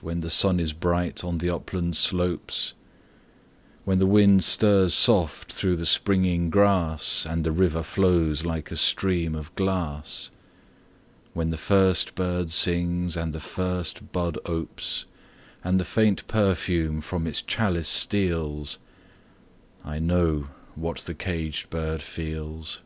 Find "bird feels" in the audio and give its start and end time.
21.70-22.80